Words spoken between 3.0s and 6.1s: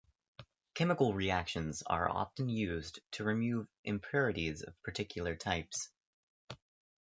to remove impurities of particular types.